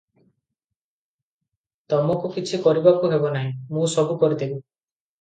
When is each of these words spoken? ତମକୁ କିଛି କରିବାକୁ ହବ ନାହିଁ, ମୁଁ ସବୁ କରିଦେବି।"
ତମକୁ 1.95 2.33
କିଛି 2.39 2.63
କରିବାକୁ 2.67 3.15
ହବ 3.15 3.33
ନାହିଁ, 3.39 3.55
ମୁଁ 3.79 3.89
ସବୁ 3.99 4.21
କରିଦେବି।" 4.27 4.61